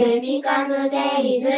[0.00, 1.48] ベビカムデイズ。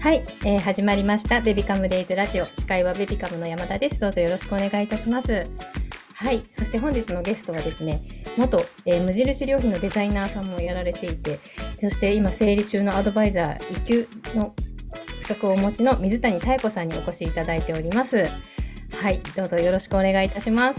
[0.00, 1.40] はい、えー、始まりました。
[1.40, 2.46] ベビカムデイズラジオ。
[2.46, 3.98] 司会はベビカムの山田です。
[3.98, 5.44] どうぞよろしくお願いいたします。
[6.14, 8.00] はいそして本日のゲストはですね
[8.36, 11.40] 元、えー、無印良品のデザイナーさんもやられていて
[11.80, 14.54] そして今生理収納アドバイザー育休の
[15.18, 18.24] 資格をお持ちの水谷妙子さんにお越しいただいております。
[19.00, 20.78] はいどうぞよろしくお願いいたします。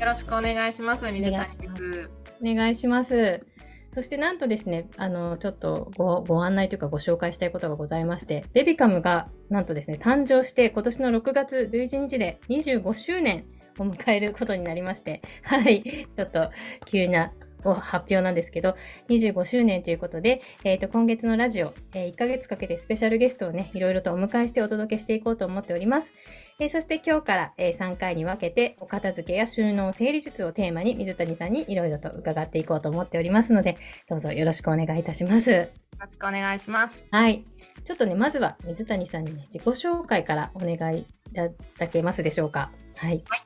[0.00, 1.08] よろしくお願いします。
[1.12, 2.10] 水谷です。
[2.42, 3.55] お願いします。
[3.96, 13.46] そしてなんとですね、あの、ちょっとごご案内というかご紹介したいことがございまして、ベビカムがなんとですね、誕生して今年の6月11日で25周年
[13.78, 16.50] を迎えることになりまして、はい、ちょっと
[16.84, 17.32] 急な
[17.62, 18.76] 発表なんですけど、
[19.08, 26.12] 25周年ということで、えー、と今月のラジオ、えー、1ヶ月かけてスペシャルゲストをね、いろいろとお迎えしてお届けしていこうと思っております。
[26.58, 33.76] えー、そして今日から、えー、3回に分けて、お片付けや収納整理術をテーマに水谷さんにいろいろと伺っていこうと思っておりますので、
[34.08, 35.50] どうぞよろしくお願いいたします。
[35.50, 35.68] よ
[36.00, 37.04] ろしくお願いします。
[37.10, 37.44] はい。
[37.84, 42.70] ちょっとね、まずは水谷さんにね、自己紹介からお願いいただけますでしょうか。
[42.96, 43.22] はい。
[43.28, 43.42] はい、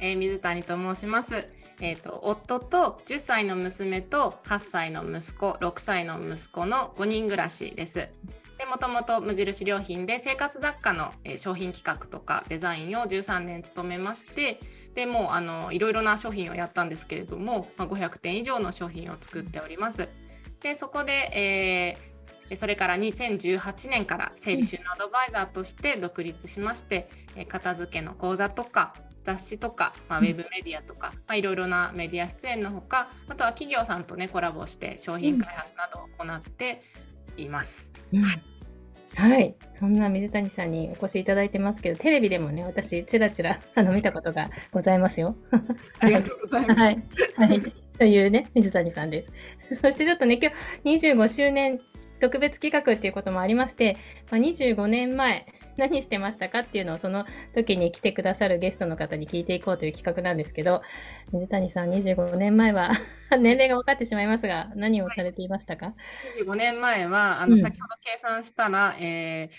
[0.00, 1.46] えー、水谷と申します。
[1.80, 8.08] えーと、夫と10歳の娘と8歳の息子6歳の息子の5人暮らしです。
[8.68, 14.60] でもともと無印良品で生活雑貨の、えー、商品企画とかデザインを13年務めまして
[14.94, 20.10] でもうあのいろいろな商品をやったんですけれども、まあ、500点以上の商品を作っております。
[20.60, 21.96] でそこで、
[22.50, 27.08] えー、それから2018年から整理収納アドバイザーとして独立しまして、
[27.38, 28.92] うん、片付けの講座とか
[29.24, 36.82] 雑誌とか、まあ、ウェブメディアとか、まあ、いろいろなメディア出演のほかあとは企業さんとねコラボして商品開発などを行って
[37.38, 37.92] います。
[38.12, 38.57] うん、はい
[39.14, 45.36] はい、そんな水谷さんにお越しいただいてますけど、テレビでもね、私、ちらちらあの見たことがございますよ。
[45.98, 46.80] ありがとうございます。
[46.80, 47.02] はい、
[47.36, 47.60] はい、
[47.98, 49.26] というね、水谷さんで
[49.68, 49.76] す。
[49.76, 50.52] そしてちょっとね、今
[50.84, 51.80] 日25周年
[52.20, 53.96] 特別企画っていうこともありまして、
[54.30, 55.46] まあ、25年前、
[55.90, 57.24] 何してましたかっていうのをその
[57.54, 60.82] 時に来てくださるゲストの方に聞いていこうという企画なんですけど、
[61.32, 62.90] 水谷さん25年前は
[63.38, 65.92] 年齢が分かってしまいますが、何をされていましたか、は
[66.38, 69.54] い、25年前は、あの、先ほど計算したら、えー、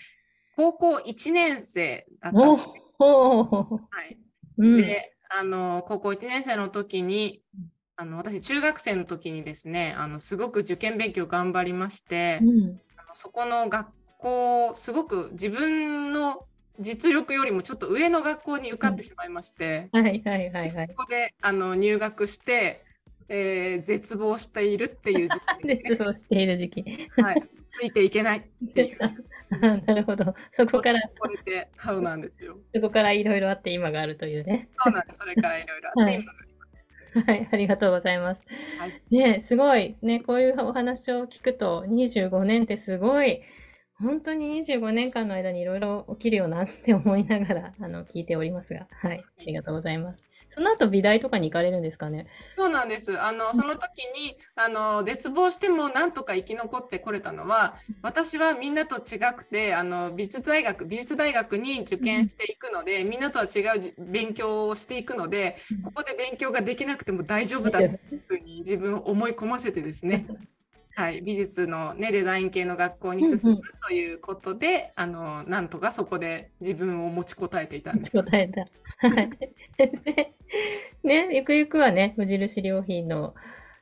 [0.57, 2.67] 高校1年生だったんです。
[2.99, 4.17] はい。
[4.57, 7.41] うん、で、あの、高校1年生の時に、
[8.01, 16.45] あの私中学生の時にですねあのすごく受験勉強頑張りまして、うん、あのそこの学校すごく自分の
[16.79, 22.83] 実力よりもちょっと上の学校に受かってしまいまして、はいはいはいはい、そこであの入学して、
[23.27, 27.09] えー、絶望しているっていう時期、ね、 絶望している時期。
[27.21, 27.43] はい。
[27.67, 28.99] ついていけないっていう。
[29.85, 30.33] なるほど。
[30.53, 31.01] そこから。
[31.19, 32.57] これで、そうなんですよ。
[32.73, 34.69] そこからいろいろあって今があるというね。
[34.83, 35.19] そうなんです。
[35.19, 37.29] それからいろいろあって今があります。
[37.29, 38.41] はい、ありがとうございます。
[38.79, 43.41] はい、ねすごい、ね、こういうお話を聞くと、25年ってすごい、
[44.01, 50.23] 本当に25年間の間にいろいろ起きるよなって思いながら あの聞いておりますが、はい、ありがとうございます。
[50.51, 52.25] その後美大とかに行かれるんですかね？
[52.51, 53.19] そうなんです。
[53.21, 70.25] あのその時にあの絶望してもなんとか生き残ってこれたのは、私はみんなと違くてあの美術大学美術大学に受験していくので、みんなとは違う勉強をしていくので、ここで勉強ができなくても大丈夫だというふうに自分を思い込ませてですね。
[70.99, 75.05] はい、美術の、ね、デザイン系の学校に進むということで、うんうん、あ
[75.41, 78.21] のなんとかそこで自分を持ちこたえていたんです。
[78.21, 79.07] 答えた。
[79.07, 79.29] はい。
[81.07, 83.33] ね、ゆくゆくはね、無印良品の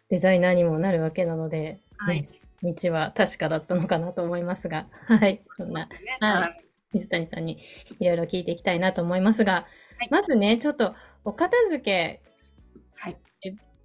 [0.09, 2.29] デザイナーにもなるわけなので、はい、ね、
[2.61, 5.87] 道は確かだったのかなと思いますが、はい、そんな、ね、
[6.19, 6.63] はい、
[6.93, 7.57] 水谷さんに
[7.99, 9.65] いろいろ聞いていきたいなと思いますが、は
[10.05, 10.93] い、まずね、ちょっと
[11.25, 12.21] お片付け、
[12.99, 13.17] はい、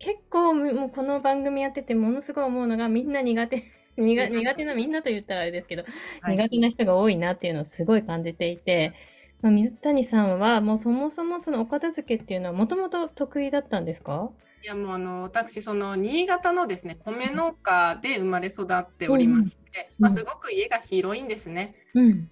[0.03, 3.63] 結構もうこの番組やっててものすごい思うのがみんな苦手。
[3.97, 5.85] 苦苦手なみんなと言ったらあれですけど、
[6.23, 8.95] はい、苦手な人が多いなっていうのをすごい感じていて、
[9.43, 14.31] まあ、水谷さんはもうそもそもそのお片付けっていうのはもともと得意だったんですか？
[14.65, 21.77] いやもうあの私その新潟のですね米農家で生まれ育っておりまして、うん、まあ、すごく家が広いんですね。
[21.95, 22.31] うん、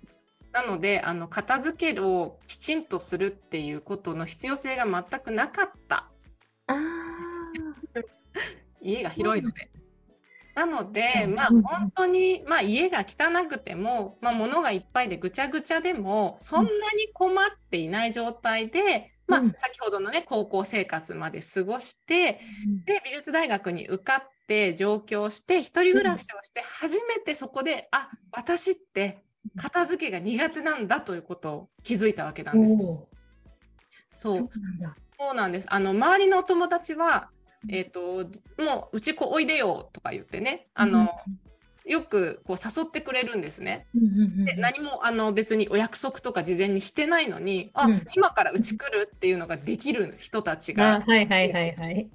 [0.51, 6.09] なのであの片付けをきちんとするっていうことの必要性が全くなかった
[8.81, 9.71] 家が広いので。
[10.55, 22.41] なので、まあ、本当に、まあ、家が汚くても、まあ、物がいっぱいでぐちゃぐちゃでもそんなに困っていない状態で、まあ、先ほどのね高校生活まで過ごして、
[22.85, 29.23] で美術大学に受かって上京して一人暮らしをして初めてそこで、あ私って
[29.57, 32.77] 片付けが苦手なんだということを気づいたわけなんです。
[34.17, 34.49] そう
[35.21, 35.67] そうなんです。
[35.69, 37.29] あの周りのお友達は
[37.69, 38.27] えーと、
[38.63, 40.69] もううちこおいでよとか言ってね。
[40.75, 41.11] あの、
[41.85, 43.87] よくこう誘ってくれるんですね。
[44.47, 52.11] で何もあの別にお約束とか事前にしてないのに、あ、うん、今からうち来るっていうのができる人たちが、はいはいはいはい、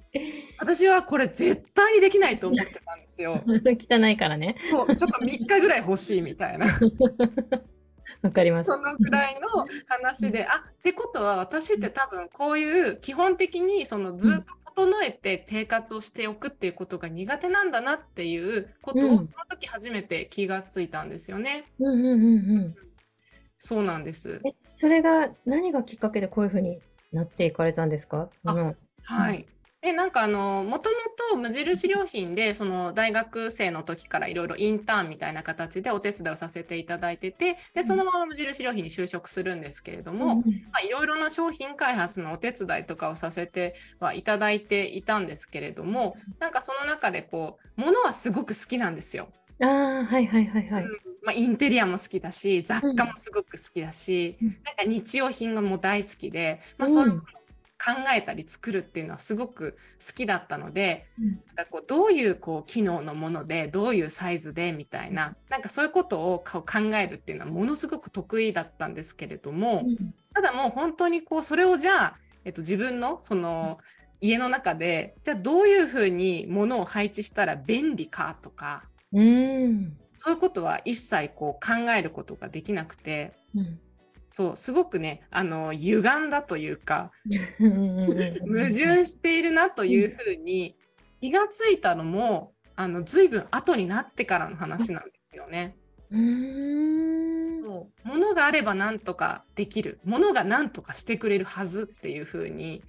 [0.58, 3.44] 私はこれ絶対にできないと思ってたんですよ。
[3.46, 4.56] 汚いからね。
[4.72, 6.66] もうちょっと3日ぐらい欲しいみたいな。
[8.22, 8.70] わかります。
[8.70, 21.66] そのぐらいの話で、あってことは私って多分こういう基本的にそのずっと整えて生活をしておくっていうことが苦手なんだなっていうことを、その時初めて気がついたんですよね。
[21.78, 22.74] うんうんうんうん。
[23.56, 24.42] そうなんです。
[24.76, 26.80] それが何がきっかけでこういうふうに
[27.12, 28.28] なっていかれたんですか？
[28.30, 28.74] その
[29.04, 29.46] はい、
[29.86, 30.96] でなんかあのもとも
[31.30, 40.42] と無印良品でその大学生の時からいろいろインターンみたいな形でお手伝いをさせていただいててでそのまま無印良品に就職するんですけれども
[40.84, 49.28] いろいろな商品開発のお手伝いとかをさせてはいただいていたんですけれどもなんかその中でこう物はすごく好きなんですよ。
[49.60, 50.82] あはいはいはいはい。
[50.82, 50.90] うん、
[51.22, 57.22] まあ、インテリアも好きだし雑貨もすごく好きだし、うん、なんか日用品がもう大好きで、まあ、その
[57.78, 66.64] 考えたり作るっていうのはすごく好きだったので、うん、なんかこうどういうこう機能のものでどういうサイズでみたいななんかそういうことを考
[66.96, 73.78] えるっていうのはものすごく得意だったんですけれども、うん、ただもう本当にこうそれをじゃあ、えっと、自分のその
[74.20, 83.34] 家の中でじゃあどういうふうにものを配置したら便利かとか、うん、そういうことは一切こう考えることができなくて。
[83.54, 83.80] うん
[84.28, 87.12] そうすごくねあの歪んだというか
[87.58, 88.14] 矛
[88.68, 90.76] 盾しているなというふうに
[91.20, 95.76] 気がついたのもあの随分後になってからの話なんですよね。
[96.10, 102.84] そう物があれば何とかできる物が何とかしてくれるはずっていうふうに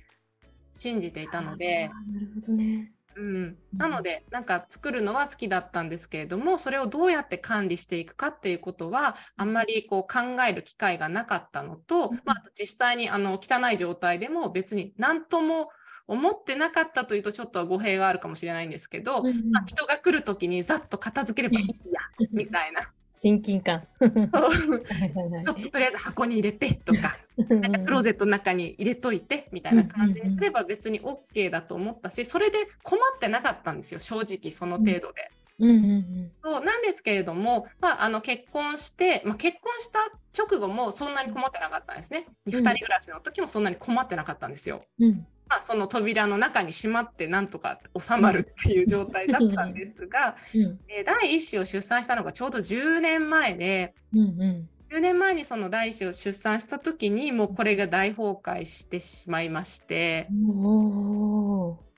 [0.72, 1.88] 信じていたので。
[1.88, 15.70] なるほどねうん、なのでなんか作るのは好きだったんですけれどもそれをどうやって管理していくかっていうことはあんまりこう考える機会がなかったのと、まあ、実際にあの汚い状態でも別に何とも
[16.08, 22.92] 思ってなかったというとちょっと語弊があるかもしれないんですけど、まあ、人が来る時にざっと片付ければいいやみたいな
[23.22, 27.18] 親近感 ちょっととりあえず箱に入れてとか
[27.50, 35.32] なんかクローゼットの中に入れといてみたいな感じにすれば別に OK だと思ったしそれで困ってなかったんですよ正直その程度で。
[35.60, 40.00] うんうんうん、そうなんですけれども、まあ、あの結婚して、まあ、結婚した
[40.38, 44.84] 直後もそんなに困ってなかったんですね、うん、2人暮らしの時もそんなに困ってなかったんですよ。
[45.00, 54.70] うんまあ、その扉の中にしまってなんとか収まるっていう状態だったんですが、 うん、えー、第1子を出産したのがちょうど10年前で、うんうん。
[54.90, 60.30] 10年前にその第1子を出産した時にもうこれが大崩壊してしまいまして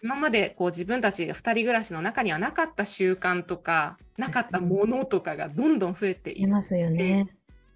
[0.02, 7.28] 今までこう自分たちが2人暮らしの中にはなかった習慣とかなかったものとかがどんどん増えていますよね。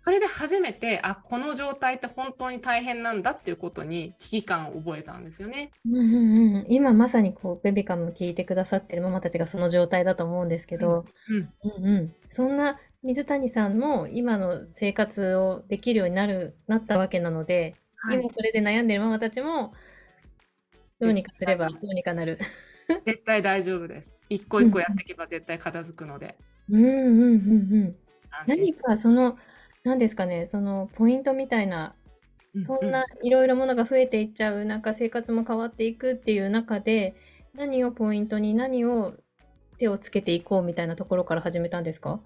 [0.03, 5.71] それで初めてあこの状態って本当に大変なんだっていうことに危機感を覚えたんですよね。
[5.85, 19.73] うんうんうん、今まさにこうベビカム聞いてくださってるママたちがその状態だと思うんですけど、うん、うんうん、そんな水谷さんも今の生活をできるようになるなったわけなので、はい、今それで悩んでるママたちも
[20.99, 22.39] どうにかすればどうにかなる。
[23.03, 24.19] 絶対大丈夫です。
[24.27, 26.35] 一個一個やっていけば絶対片付くので。
[26.69, 27.35] うんうんうんう
[27.85, 27.95] ん。
[28.47, 29.37] 何かその
[29.83, 31.95] 何ですかね、そのポイントみたいな、
[32.65, 37.15] そんないろいろものが増えていっちゃう、なんか生活も変わっていくっていう中で、
[37.53, 39.13] 何をポイントに何を
[39.77, 42.19] 手をつけていこうみたいなところから始めたんですか？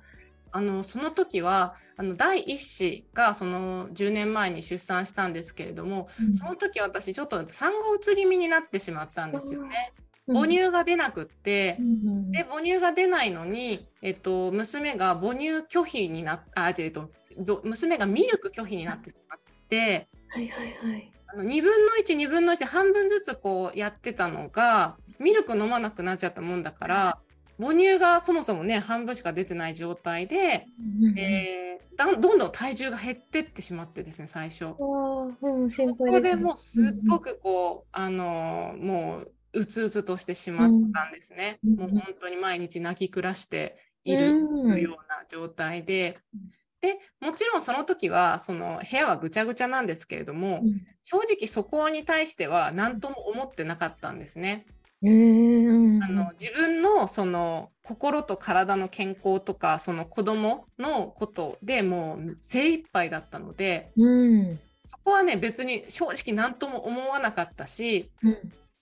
[0.52, 9.94] あのその時はあの第1子がその10年前に出産したんですけれども、うん、その時私ちょっと産後うつ気味になってしまったんですよね。
[10.28, 17.10] 母乳が出なくって、うん、で母乳が出ないのに、えっと、娘が母乳拒否になっあ、えっと、
[17.64, 19.40] 娘がミルク拒否になってしまっ
[19.70, 27.20] て、はいはいはい、あの2分の12分の1半分ずつこうやってたのがミルク飲まなくなっちゃったもんだから
[27.60, 30.68] 母乳がそもそもね半分しか出てない状態で、
[31.02, 34.76] うん、えー、だどんどん体重が減ってってしまってですね最初。
[35.42, 41.60] うん、そこでもうすっごくこう、あのもううつうつとしてしまったんですね。
[41.66, 46.20] うん、もう本当に毎日泣き暮らしているような状態で、
[46.82, 54.66] でもちろんその時はその部屋はぐちゃぐちゃなんですけれども、うん、正直そこに対しては何とも思ってなかったんですね。
[55.04, 68.32] えー、あの自分のその心と体の健康とかその子供のことでもう精一杯だったので、うん、そこはね別に正直何とも思わなかったし、うん、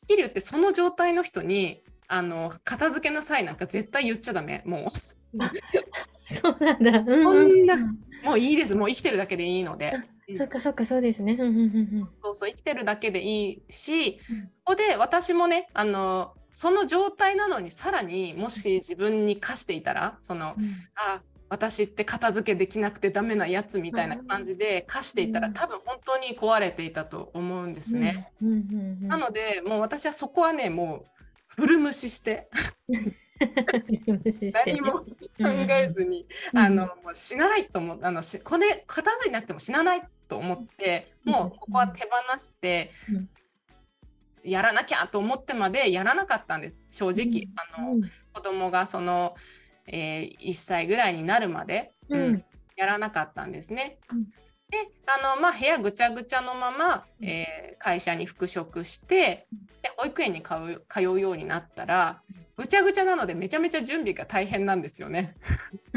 [0.05, 4.87] っきり言ってその状態の人にあの片付けなさいなんか絶対言っちゃダメも
[5.33, 5.37] う
[6.25, 6.99] そうなんだ。
[6.99, 7.63] うんこうん。
[7.63, 7.75] んな
[8.23, 8.75] もういいです。
[8.75, 9.93] もう生きてるだけでいいので。
[10.27, 10.37] うん。
[10.37, 11.33] そっかそっかそうですね。
[11.33, 11.59] うんうんう
[12.03, 14.41] んそうそう生きてるだけでいいし、うん。
[14.63, 20.65] ここで私もねあのその状態なのにさらにもし自分に課していたらそのうん。
[20.95, 25.53] あ私って片付けできなくてダメなやつみたいな感じで課していたらうん。
[25.53, 28.31] 多分本当に壊れていたと思うんですね。
[28.41, 29.07] うんうんうんうん。
[29.07, 31.05] なのでもう私はそこはねもう
[31.47, 32.49] 古無視して
[32.87, 33.11] 無視して。
[33.11, 33.15] ね
[34.65, 35.05] 何も考
[35.39, 36.59] えずに、うん。
[36.59, 43.25] あのもう死なないと思ってあのしこれ片付いなくても死なないと思ってもうここは手放して、うん。
[44.43, 46.83] やらなきゃと思ってまでやらなかったんです。
[46.91, 48.11] 正直、あのうん。
[48.33, 49.35] 子供がその、
[49.87, 52.21] えー1歳ぐらいになるまで、うん。
[52.21, 53.97] うんやらなかったんですね。
[54.71, 57.27] うんであの、まあ、部屋ぐちゃぐちゃのまま、うん。
[57.27, 59.47] えー会社に復職して
[59.83, 62.21] で保育園に通う通うようになったら
[62.57, 65.35] ぐちゃぐちゃなのでめちゃめちゃ準備が大変なんですよね。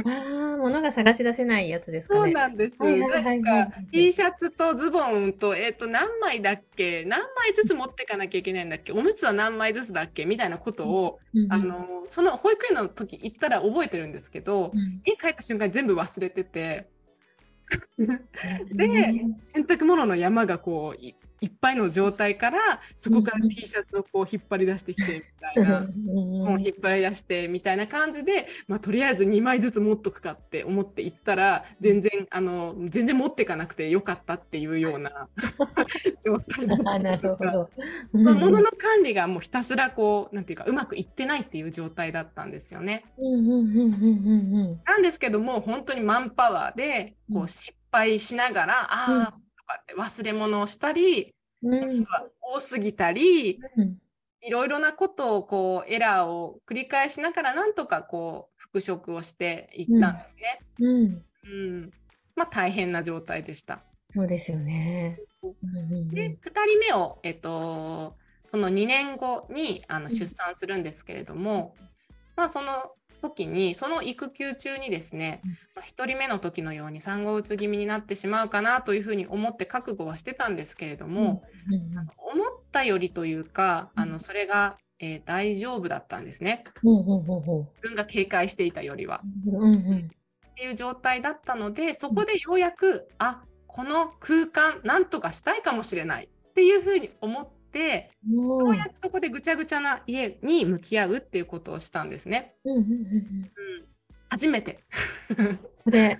[0.04, 2.20] ああ、物が探し出せないやつですかね。
[2.20, 2.82] そうなんです。
[2.82, 2.90] な
[3.32, 7.04] んか T シャツとズボンとえっ、と何枚だっけ？
[7.06, 8.92] 何枚ずつ持ってかなきゃいけないんだっけ？
[8.92, 10.26] おむつは何枚ずつだっけ？
[10.26, 11.52] みたいなことを、うんうん。
[11.52, 15.00] あのその保育園の時行ったら覚えてるんですけど、うん。
[15.06, 16.88] 家帰った瞬間に全部忘れてて
[18.72, 18.86] で
[19.36, 21.00] 洗濯物の山がこう
[21.40, 22.58] いいっぱいの状態から
[22.94, 25.86] そこからうん T シャツをこう引っ張り出してきてみたいな。
[26.30, 35.28] スポン引っ張り出してみたいな感じで、まあ、とりあえず2枚ずつ持っとくかって思って行ったら全然あの全然持っていかなくてよかったっていうような
[36.24, 37.70] 状態だったあなるほど。
[38.12, 43.04] まあ物の管理がもうひたすらこうなんていうかうまくいってないっていう状態だったんですよね。
[44.84, 52.06] なんですけども本当にマンパワーでこう失敗しながら、ああとかって忘れ物をしたり、うん。
[52.40, 53.98] 多すぎたりうん。
[54.40, 60.60] いろいろなことをこうエラーを繰り返しながらなんとかこう復職をしていったんですね。
[60.78, 61.24] うん。
[61.44, 61.90] うん。
[62.36, 63.82] まあ大変な状態でした。
[64.06, 65.18] そうですよね。
[66.12, 70.10] で2人目を、えっと、その2年後にあのん。
[70.10, 71.74] 出産するんですけれども、
[72.36, 72.70] まあその
[73.18, 75.50] 時にその育休中にですね、うん。
[75.76, 81.42] まあ、1人目の時のように産後うつ気味になってしまうかなというふうに思って覚悟はしてたんですけれども、
[82.32, 84.10] 思ったよりというかあうん。
[84.12, 86.64] のそれが、えー大丈夫だったんですね。
[87.82, 89.20] 自分が警戒していたよりは。
[89.46, 89.50] う。
[89.56, 90.10] うんうん。
[90.50, 102.54] っていう状態だったのでそこでようやく、あこの空間なんとかしたいかもしれないっていうふうに思ってもうようやくそこでぐちゃぐちゃな家に向き合うっていうことをしたんですね。
[102.64, 103.50] うんうんうんうんうん、
[104.28, 104.80] 初めて。
[105.86, 106.18] で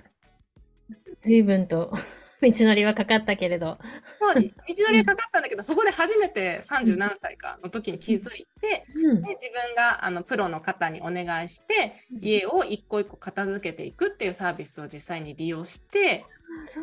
[1.23, 1.93] 随分と
[2.41, 3.79] 道のりはかかったけれど。
[4.21, 9.23] そう道のりがかかったんだけど、そこで初めて30何歳かの時に気づいて、うん。
[9.23, 16.25] で自分があのプロの方にお願いして家を一個一個片付けていくっていうサービスを実際に利用して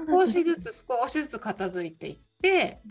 [0.10, 2.82] 少しずつ少しずつ片付いていって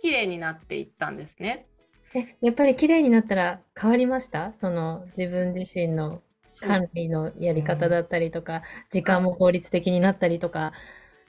[0.00, 1.66] 綺麗になっていったんですね。
[2.14, 4.52] えやっぱり綺麗になったら変わりました？
[4.60, 6.22] その自分自身の
[6.60, 10.72] 管理のやり方だったりとか、時間も効率的になったりとか。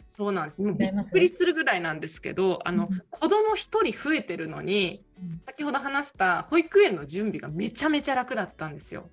[0.06, 0.62] そうなんです。
[0.62, 5.06] もうびっくりするぐらいなんですけど、あのうん子供一人増えてるのに、
[5.46, 9.10] 先ほど話した保育園の準備がめちゃめちゃ楽だったんですよ。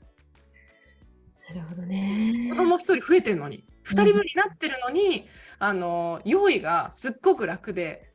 [1.49, 2.49] なるほどね。
[2.51, 5.29] 子供一人増えてるのに、二人分になってるのに、
[5.61, 8.10] あの用意がすっごく楽で、うん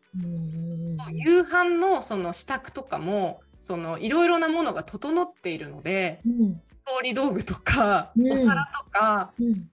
[1.14, 6.62] 夕飯のその支度とかも、そのいろいろなものが整っているので、うん。
[6.88, 8.32] 調理道具とか、うん。
[8.32, 9.70] お皿とか、うん。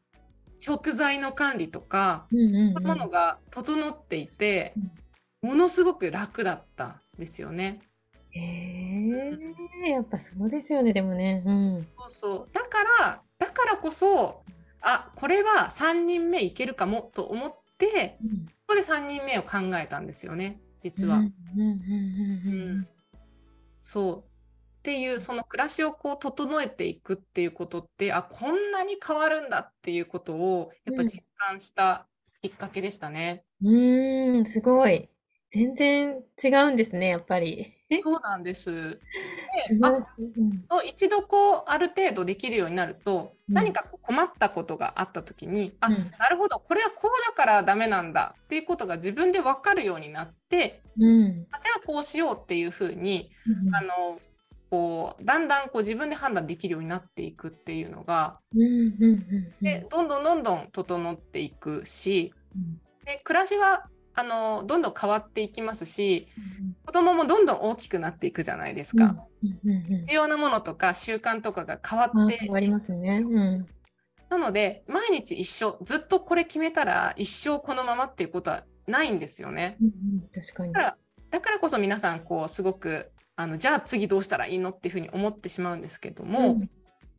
[0.59, 4.75] 食材の管理とか、そういうものが整っていて、
[5.43, 7.81] ものすごく楽だったんですよね。
[8.31, 8.41] へ
[9.85, 11.43] えやっぱそうですよねでもね。
[11.45, 11.87] うん。
[11.99, 12.49] そうそう。
[12.53, 14.43] だからだからこそ
[14.81, 21.23] あこれは3人目いけるかもと思ってうんここで3人目を考えたんですよね実は。
[23.79, 24.23] そうっ
[24.83, 32.09] ていうその暮らしをこう整えていくっていうことってあこんなに変わるんだっていうことをやっぱ実感した
[32.41, 33.45] きっかけでしたね。
[33.63, 35.12] うーん、すごい。
[35.53, 37.75] 全然違うんですね、やっぱり。
[38.03, 38.99] そうなんです。
[39.67, 39.87] 素で
[40.69, 43.55] あと一度こうある程度できるようになると、うん。
[43.55, 46.11] 何か困ったことがあった時にあ、うん。
[46.19, 51.47] なるほどこれはこうだからダメなんだっていうことが自分で分かるようになってうん。
[51.51, 54.21] あじゃあこうしようっていうふうにうんあの
[54.71, 59.55] こうだんだんこう自分で判断できるようになっていくっていうのがうんうんうん。
[59.61, 62.81] でどんどんどんどん整っていくしうん。
[63.05, 66.29] で暮らしはあのどんどん変わっていきますし
[66.85, 69.05] 子供もどんどん大きくなっていくじゃないですか。
[69.43, 73.25] うんうんうん必要なものとか習慣とかが変わあって変わりますね。
[73.25, 73.67] うん。
[74.29, 79.77] なので毎日一緒ずっとこれ決めたら一生このままっていうことはないんですよね。
[79.81, 80.81] うんうん確かにだ。
[80.81, 80.97] から
[81.31, 86.71] だからこそ皆さんこうすごくあのじゃあ次どうしたらいいのっていうふうに思ってしまうんですけども、うん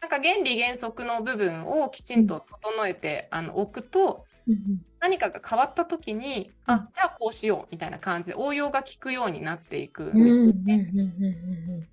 [0.02, 6.90] なんか原理原則の部分をきちんと整えて、あの置くとうん何かが変わった時に、うんあ。
[6.96, 10.90] じゃあこうしようみたいな感じで応用が効くようになっていくんですよね。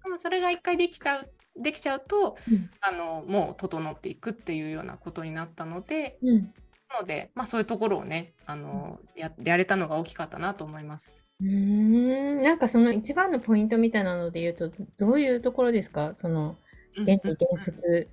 [0.02, 1.24] でもそれが一回できた
[1.56, 2.70] できちゃうとうん。
[2.80, 6.28] あのもう整っていくっていうようなことになったのでうん。
[6.28, 6.54] うん
[6.92, 11.14] なので、まあ、そういうところをねあのややれたのが大きかったなと思います。
[11.40, 12.42] うーん。
[12.42, 16.14] なんかその一番のポイントみたいなので言うとどういうところですか？
[16.16, 16.56] その
[16.96, 18.08] 原理原則。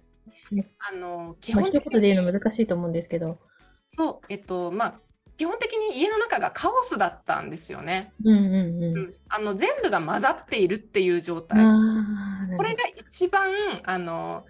[0.77, 3.39] あの基まあ、本的一言で言うにの難しいと思うんですけど。
[3.89, 4.99] そうえっとまあ
[5.37, 8.11] 基本的に家の中がカオスだったんですよね。
[8.23, 8.97] うんうんうん。
[8.97, 11.59] うんあの全部が混ざっているっていう状態。
[12.55, 13.51] これが一番
[13.83, 14.45] あの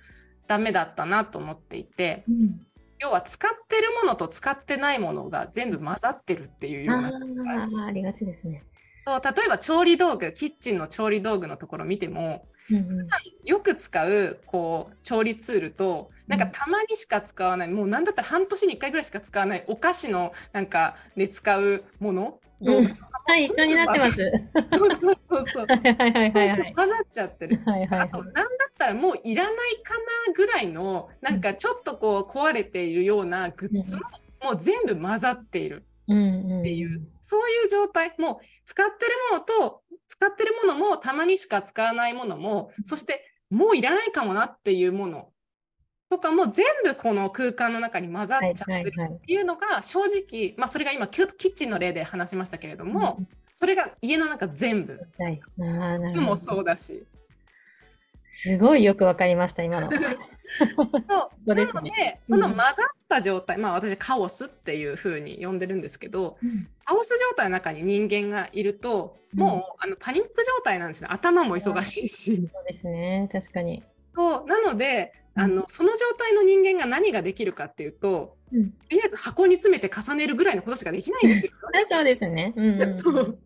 [0.48, 2.62] ダメだったなと思っていてうん
[3.00, 8.64] 要は使ってるものと使ってないものが全部混ざってるっていうようなああ、ありがちですね。
[9.06, 13.08] そう例えば調理道具キッチンの調理道具のところ見てもうんうん
[13.44, 22.90] よく使うこう調理ツールとなんかたまにしか使わない、もうなんだったら半年に1回ぐらいしか使わないお菓子のなんかで使うもの、道具
[23.28, 24.18] はい、一緒になってます。
[24.70, 26.74] そうそうそうそうはいはいはいはいはい。
[26.74, 27.62] 混ざっちゃってる。
[27.66, 28.46] はいはいはいあと、なんだっ
[28.78, 29.94] たらもういらないか
[30.28, 34.04] なぐらいの、なんかちょっとこう壊れているようなグッズも、
[34.44, 36.60] もう全部混ざっているうんうん。
[36.62, 38.16] っていう、そういう状態。
[38.18, 45.30] もう使ってるものと、使ってるものもたまにしか使わないものも、そしてもういらないかもなっていうもの
[46.10, 53.20] とかも全部この空間の中に混ざっちゃってるっていうのが正直、まあそれが今キッチンの例で話しましたけれども、
[53.54, 55.00] それが家の中全部。
[55.18, 55.42] はい。
[56.22, 57.06] もそうだし。
[58.26, 59.90] すごいよくわかりました、今の。
[60.58, 61.56] そう。
[61.56, 62.66] なので、その混ざっ
[63.08, 66.38] た状態、まあ私カオスっていう風に呼んでるんですけど、
[66.86, 71.10] カオス状態の中に人間がいると、もうあのパニック状態なんですね。
[71.12, 72.50] 頭も忙しいし。
[72.52, 73.84] そうですね、確かに。
[74.16, 74.46] そう。
[74.48, 75.44] なので、うん。
[75.44, 78.72] あのその状態の人間が何ができるかっていうと、うん。
[78.72, 81.52] とりあえず箱に詰めて重ねるぐらいのことしかできないんですよ。
[81.56, 81.68] そ
[82.02, 82.54] うですね。
[82.56, 83.38] うんうん、 そう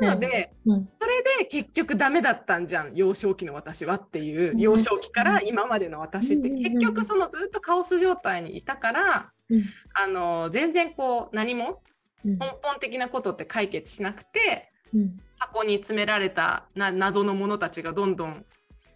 [0.00, 0.88] なので、うん。
[1.00, 4.58] それで結局ダメだったんじゃん幼少期の私はっていううん。
[4.58, 6.48] 幼少期から今までの私って。
[6.48, 6.56] うん。
[6.58, 9.64] 結局そのずっとカオス状態にいたからうん。
[9.94, 11.82] あの全然こう何も
[12.24, 12.38] うん。
[12.38, 15.20] 根本的なことって解決しなくてうん。
[15.38, 18.44] 箱に詰められたな謎のものたちがどんどん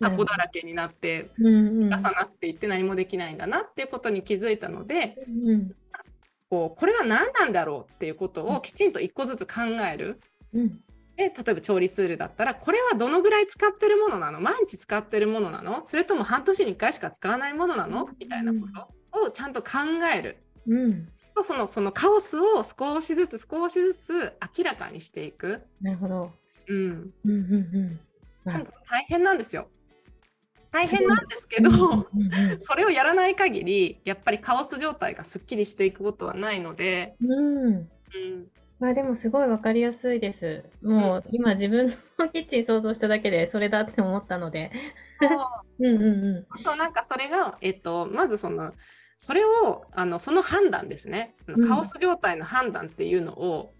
[0.00, 5.74] 箱だらけになって重なっていって何もできないんだなっていうことに気づいたのでうん。
[6.52, 10.20] こうこれは何なんだろうっていうことをきちんと一個ずつ考える。
[10.54, 10.80] うん。
[11.14, 14.40] で例えば調理ツールだったらこれはどのぐらい使ってるものなの？
[14.40, 15.82] 毎日使ってるものなの？
[15.84, 18.08] それとも半年に1回しか使わないものなの？
[18.18, 18.60] みたいなこ
[19.12, 19.70] とをちゃんと考
[20.16, 20.38] える。
[20.66, 21.08] うん。
[21.34, 26.32] とそのそのカオスを少しずつ少しずつ明らかにしていく、なるほど。
[26.68, 28.00] うん、うんうん
[28.46, 28.66] うん。
[28.88, 29.68] 大変なんですよ。
[30.70, 31.70] 大変なんですけど、
[32.58, 37.66] それをやらない限りやっぱりカオス状態がすっきりしていくことはないので、うん。
[37.66, 37.88] うん
[38.88, 40.64] あでもすごいわかりやすいです。
[40.82, 44.72] もう今自分のキッチン想像しただけでそれだって思ったので。
[45.20, 48.72] そううんうんうあとなんかそれが、えっと、まずその
[49.16, 53.72] それをあのその判断ですねうんカオス状態の判断っていうのを、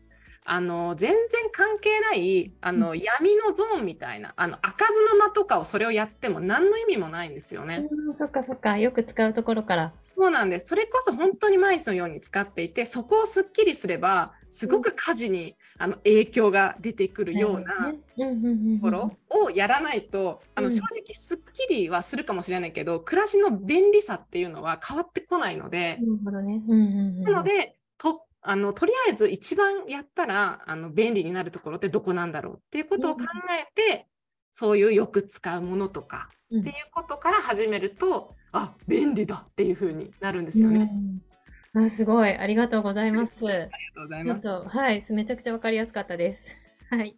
[0.45, 7.79] あの全然関係ないあの、闇のゾーンみたいなあの開かずの間とかをそれをやっても何の意味もないんですよね。
[7.79, 7.83] ん。
[7.83, 8.77] うんそっかそっか。
[8.79, 9.93] よく使うところから。
[10.17, 17.93] そうなんですそれこそ本当に毎日のように使っていてそこをすっきりすればすごく家事に、あの影響が出てくるような。
[17.93, 20.73] ところをやらないと、あのうん。
[20.73, 33.23] 正直すっきりはするかもしれないけど、暮らしの便利さっていうのは変わってこないので、なのでとあのとりあえず一番やったらあの便利になるところってどこなんだろうっていうことを考
[33.59, 34.07] えて、
[34.51, 36.61] そういうよく使うものとかうん。
[36.61, 40.91] っていうことから始めると、あ便利だっていう風になるんですよね。
[40.93, 41.32] うん
[41.75, 42.37] あ、すごい。
[42.37, 43.33] ありがとうございます。
[43.47, 44.41] ありがとうございます。
[44.41, 46.43] ちょっと、はい、めちゃくちゃわかりやすかったです。
[46.91, 47.17] はい。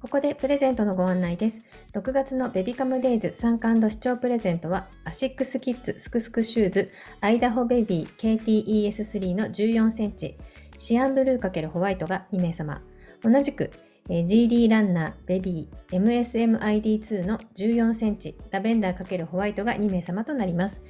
[0.00, 1.62] ここでプレゼントのご案内です。
[1.94, 10.36] 6月のベビカムデイズ参加視聴プレゼントは、アシックスキッズスクスクシューズアイダホベビー KTES3 の14センチ、
[10.76, 12.82] シアンブルー×ホワイトが2名様。
[13.22, 13.70] 同じく、
[14.10, 20.80] えー GD ランナーベビー MSMID2 の14センチ、ラベンダー×ホワイトが2名様となります。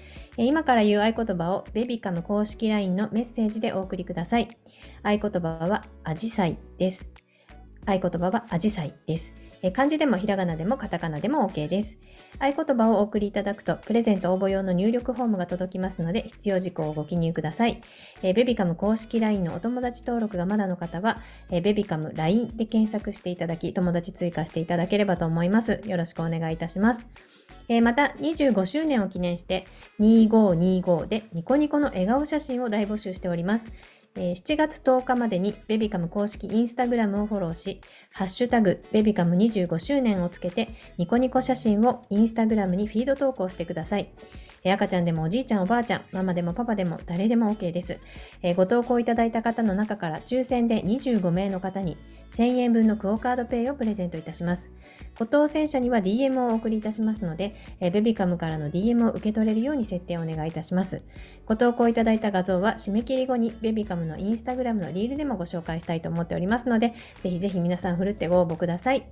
[0.44, 4.48] 今から言う合言葉をベビカム公式 LINE のメッセージでお送りください。
[5.03, 7.07] 合言葉はアジサイです。
[7.87, 9.35] 合言葉はアジサイです。
[9.72, 11.98] 漢字でもひらがなでもカタカナでも OK です。
[12.38, 17.81] 合言葉をお送りいただくと、プレゼント応募用の入力フォームが届きますので、必要事項をご記入ください。
[18.22, 21.18] えベビカム公式 LINE のお友達登録がまだの方は、
[21.51, 25.81] えベビカム LINE で検索していただき、友達追加していただければと思います。
[25.85, 27.05] よろしくお願いいたします。
[27.68, 29.66] えーまた、25周年を記念して、
[30.00, 33.66] 2525でニコニコの笑顔写真を大募集しております。
[34.16, 44.11] えー7月10日までにベビカム公式インスタグラムをフォローし、ハッシュタグベビカム25周年をつけて、ニコニコ写真をインスタグラムにフィード投稿してください。
[44.64, 47.98] 赤ちゃんでもおじいちゃんおばあちゃん、ママでもパパでも誰でも OK です。
[48.42, 51.98] えーご投稿いただいた方の中から抽選で25名の方に
[52.33, 54.70] 1000円分のクオカードペイをプレゼントいたします。
[55.18, 61.02] ご当選者には DM をお送りいたしますので、えベビカムからの DM を受け取れるように設定をお願いいたします。
[61.44, 69.09] ご投稿いただいた画像は締め切り後にベビカムのインスタグラムのリールでもご紹介したいと思っておりますので、ぜひぜひ皆さんふるってご応募ください。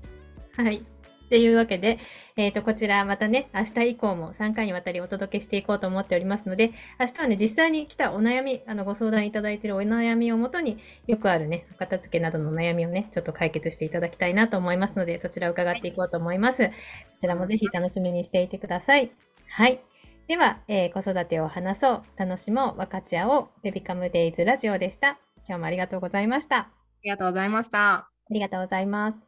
[0.56, 0.95] はい。
[1.26, 1.98] っていうわけで、
[2.36, 16.68] えっ、と、こちらまたね、明日以降も3回にわたりお届けしていこうと思っておりますので、明日はね、実際に来たお悩み、あの、ご相談いただいているお悩みをもとに、よくあるね、お片付けなどの悩みをね、ちょっと解決していただきたいなと思いますので、そちらを伺っていこうと思います。
[16.68, 16.72] こ
[17.18, 19.10] ちらもぜひ楽しみにしていてください。
[19.48, 19.80] はい。
[20.28, 25.18] では、えー子育てを話そう、楽しもう、分かち合おう、ベビカムデイズラジオでした。
[25.48, 26.56] 今日もありがとうございました。
[26.56, 26.70] ああ
[27.02, 28.16] りがとうございました。
[28.30, 29.25] りがとうございます。